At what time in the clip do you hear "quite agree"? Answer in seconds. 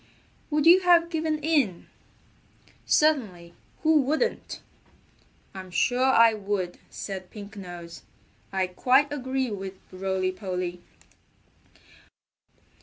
8.65-9.51